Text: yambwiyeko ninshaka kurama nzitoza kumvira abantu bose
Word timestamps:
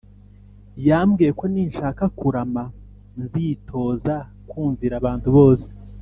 yambwiyeko 0.87 1.43
ninshaka 1.53 2.03
kurama 2.17 2.63
nzitoza 3.21 4.15
kumvira 4.49 4.93
abantu 5.01 5.27
bose 5.37 5.67